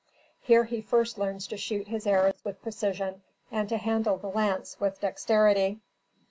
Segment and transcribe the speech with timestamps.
[0.41, 4.75] Here he first learns to shoot his arrows with precision, and to handle the lance
[4.79, 5.77] with dexterity.